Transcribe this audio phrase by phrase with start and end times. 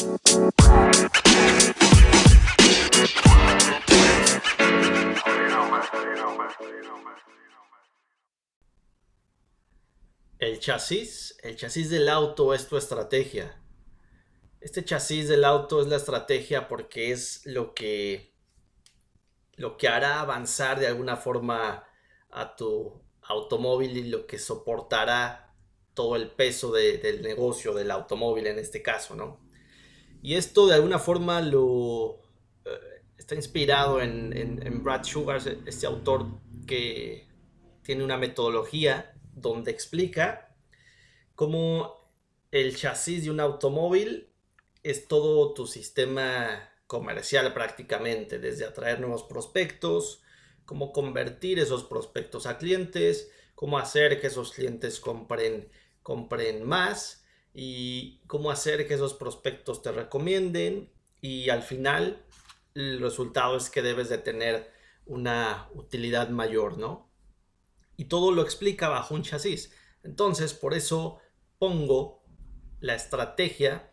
[0.00, 0.08] El
[10.58, 13.62] chasis, el chasis del auto es tu estrategia.
[14.62, 18.32] Este chasis del auto es la estrategia porque es lo que
[19.56, 21.84] lo que hará avanzar de alguna forma
[22.30, 25.54] a tu automóvil y lo que soportará
[25.92, 29.49] todo el peso del negocio del automóvil en este caso, ¿no?
[30.22, 32.20] Y esto de alguna forma lo
[32.64, 36.26] eh, está inspirado en, en Brad Sugar, este autor
[36.66, 37.28] que
[37.82, 40.54] tiene una metodología donde explica
[41.34, 42.12] cómo
[42.50, 44.30] el chasis de un automóvil
[44.82, 50.22] es todo tu sistema comercial prácticamente, desde atraer nuevos prospectos,
[50.64, 55.70] cómo convertir esos prospectos a clientes, cómo hacer que esos clientes compren,
[56.02, 57.19] compren más
[57.54, 60.90] y cómo hacer que esos prospectos te recomienden
[61.20, 62.24] y al final
[62.74, 64.70] el resultado es que debes de tener
[65.06, 67.10] una utilidad mayor, ¿no?
[68.00, 69.74] y todo lo explica bajo un chasis.
[70.02, 71.18] Entonces, por eso
[71.58, 72.24] pongo
[72.80, 73.92] la estrategia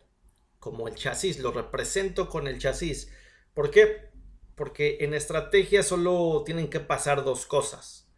[0.58, 3.12] como el chasis, lo represento con el chasis.
[3.52, 4.08] ¿Por qué?
[4.54, 8.10] Porque en estrategia solo tienen que pasar dos cosas.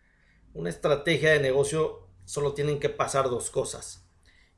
[0.55, 4.09] Una estrategia de negocio solo tienen que pasar dos cosas.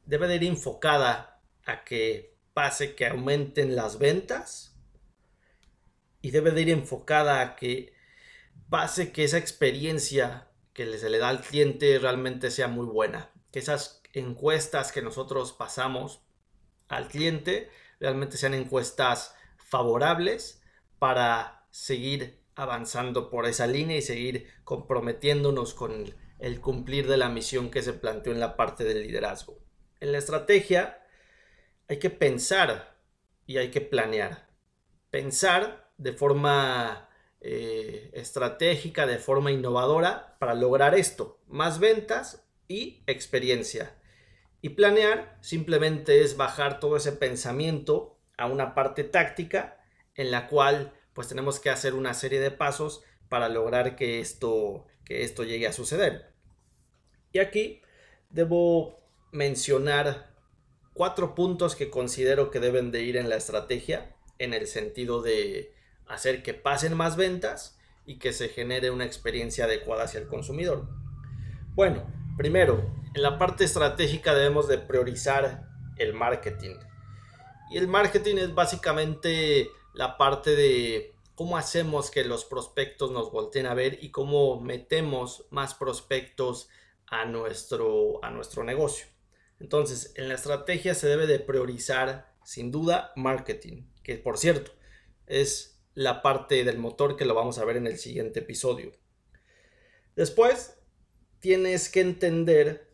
[0.04, 4.76] Debe de ir enfocada a que pase que aumenten las ventas
[6.20, 7.94] y debe de ir enfocada a que
[8.68, 13.30] pase que esa experiencia que se le da al cliente realmente sea muy buena.
[13.50, 16.22] Que esas encuestas que nosotros pasamos
[16.88, 20.62] al cliente realmente sean encuestas favorables
[20.98, 27.70] para seguir avanzando por esa línea y seguir comprometiéndonos con el cumplir de la misión
[27.70, 29.61] que se planteó en la parte del liderazgo.
[30.02, 31.00] En la estrategia
[31.86, 32.98] hay que pensar
[33.46, 34.48] y hay que planear.
[35.10, 37.08] Pensar de forma
[37.40, 43.94] eh, estratégica, de forma innovadora para lograr esto, más ventas y experiencia.
[44.60, 49.78] Y planear simplemente es bajar todo ese pensamiento a una parte táctica
[50.16, 54.84] en la cual pues tenemos que hacer una serie de pasos para lograr que esto,
[55.04, 56.34] que esto llegue a suceder.
[57.30, 57.82] Y aquí
[58.30, 59.01] debo
[59.32, 60.30] mencionar
[60.94, 65.74] cuatro puntos que considero que deben de ir en la estrategia en el sentido de
[66.06, 70.88] hacer que pasen más ventas y que se genere una experiencia adecuada hacia el consumidor.
[71.74, 72.06] Bueno,
[72.36, 76.76] primero, en la parte estratégica debemos de priorizar el marketing.
[77.70, 83.66] Y el marketing es básicamente la parte de cómo hacemos que los prospectos nos volteen
[83.66, 86.68] a ver y cómo metemos más prospectos
[87.06, 89.11] a nuestro, a nuestro negocio.
[89.62, 94.72] Entonces, en la estrategia se debe de priorizar sin duda marketing, que por cierto
[95.28, 98.90] es la parte del motor que lo vamos a ver en el siguiente episodio.
[100.16, 100.74] Después,
[101.38, 102.92] tienes que entender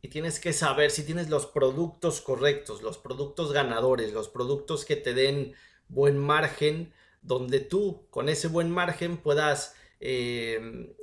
[0.00, 4.96] y tienes que saber si tienes los productos correctos, los productos ganadores, los productos que
[4.96, 5.52] te den
[5.88, 10.94] buen margen, donde tú con ese buen margen puedas, eh,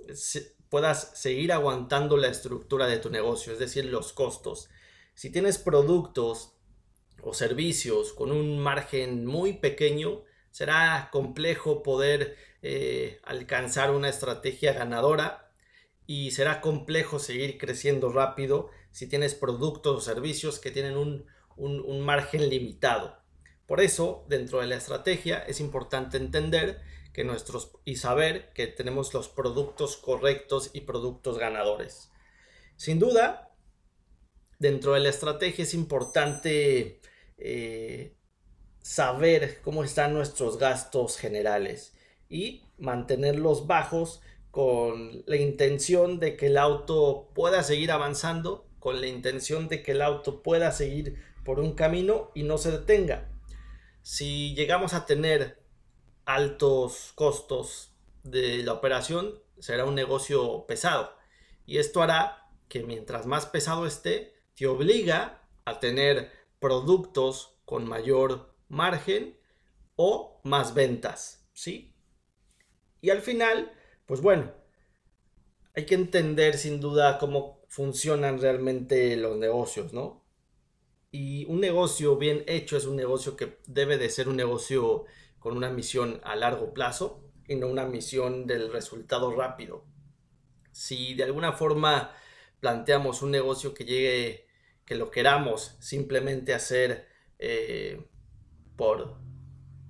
[0.69, 4.67] puedas seguir aguantando la estructura de tu negocio, es decir, los costos.
[5.15, 6.57] Si tienes productos
[7.23, 15.51] o servicios con un margen muy pequeño, será complejo poder eh, alcanzar una estrategia ganadora
[16.05, 22.01] y será complejo seguir creciendo rápido si tienes productos o servicios que tienen un, un
[22.01, 23.17] margen limitado.
[23.65, 26.81] Por eso, dentro de la estrategia es importante entender
[27.13, 32.11] que nuestros y saber que tenemos los productos correctos y productos ganadores.
[32.75, 33.54] Sin duda,
[34.59, 36.99] dentro de la estrategia es importante
[37.37, 38.15] eh,
[38.81, 41.93] saber cómo están nuestros gastos generales
[42.29, 44.21] y mantenerlos bajos
[44.51, 49.91] con la intención de que el auto pueda seguir avanzando, con la intención de que
[49.91, 53.29] el auto pueda seguir por un camino y no se detenga.
[54.01, 55.61] Si llegamos a tener
[56.25, 57.91] altos costos
[58.23, 61.15] de la operación, será un negocio pesado.
[61.65, 68.55] Y esto hará que mientras más pesado esté, te obliga a tener productos con mayor
[68.67, 69.37] margen
[69.95, 71.95] o más ventas, ¿sí?
[73.01, 73.71] Y al final,
[74.05, 74.51] pues bueno,
[75.75, 80.25] hay que entender sin duda cómo funcionan realmente los negocios, ¿no?
[81.11, 85.05] Y un negocio bien hecho es un negocio que debe de ser un negocio
[85.39, 89.85] con una misión a largo plazo y no una misión del resultado rápido.
[90.71, 92.11] Si de alguna forma
[92.59, 94.44] planteamos un negocio que llegue,
[94.85, 97.07] que lo queramos simplemente hacer
[97.39, 98.05] eh,
[98.75, 99.17] por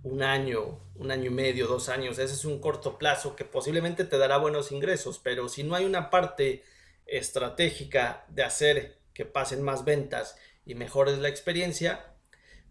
[0.04, 2.20] un año, un año y medio, dos años.
[2.20, 5.86] Ese es un corto plazo que posiblemente te dará buenos ingresos, pero si no hay
[5.86, 6.64] una parte
[7.06, 12.14] estratégica de hacer que pasen más ventas y mejores la experiencia,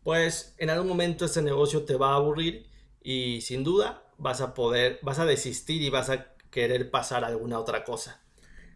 [0.03, 2.71] pues en algún momento este negocio te va a aburrir
[3.03, 7.29] y sin duda vas a poder, vas a desistir y vas a querer pasar a
[7.29, 8.23] alguna otra cosa.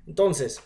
[0.06, 0.62] Entonces,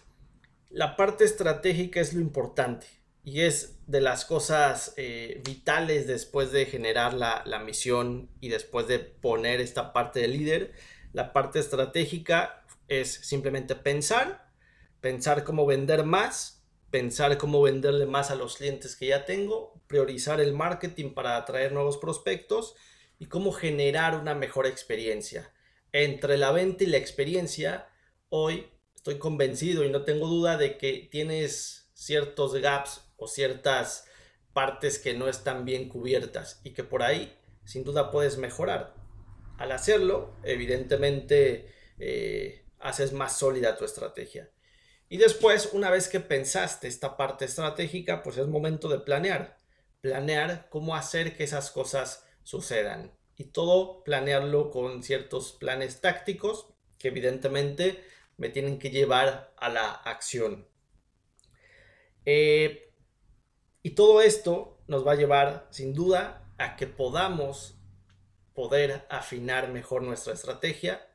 [0.72, 2.86] la parte estratégica es lo importante
[3.24, 8.88] y es de las cosas eh, vitales después de generar la, la misión y después
[8.88, 10.72] de poner esta parte de líder.
[11.12, 14.50] La parte estratégica es simplemente pensar,
[15.00, 20.42] pensar cómo vender más pensar cómo venderle más a los clientes que ya tengo, priorizar
[20.42, 22.76] el marketing para atraer nuevos prospectos
[23.18, 25.50] y cómo generar una mejor experiencia.
[25.92, 27.88] Entre la venta y la experiencia,
[28.28, 28.68] hoy
[29.02, 34.06] estoy convencido y no tengo duda de que tienes ciertos gaps o ciertas
[34.52, 38.94] partes que no están bien cubiertas y que por ahí sin duda puedes mejorar.
[39.58, 44.52] Al hacerlo, evidentemente, eh, haces más sólida tu estrategia.
[45.08, 49.58] Y después, una vez que pensaste esta parte estratégica, pues es momento de planear.
[50.00, 53.18] Planear cómo hacer que esas cosas sucedan.
[53.36, 56.68] Y todo planearlo con ciertos planes tácticos
[56.98, 58.00] que evidentemente
[58.42, 60.66] me tienen que llevar a la acción.
[62.24, 62.92] Eh,
[63.84, 67.78] y todo esto nos va a llevar sin duda a que podamos
[68.52, 71.06] poder afinar mejor nuestra estrategia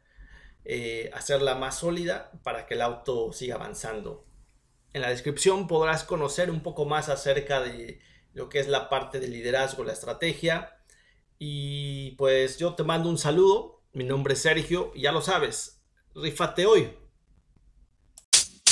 [0.63, 4.25] eh, hacerla más sólida para que el auto siga avanzando.
[4.93, 7.99] En la descripción podrás conocer un poco más acerca de
[8.33, 10.79] lo que es la parte de liderazgo, la estrategia.
[11.39, 13.81] Y pues yo te mando un saludo.
[13.91, 15.81] Mi nombre es Sergio y ya lo sabes,
[16.15, 17.06] rifate hoy.